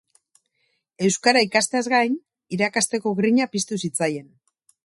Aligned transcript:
Euskara 1.09 1.43
ikasteaz 1.47 1.83
gain, 1.95 2.17
irakasteko 2.57 3.17
grina 3.23 3.51
piztu 3.55 3.83
zitzaien. 3.85 4.29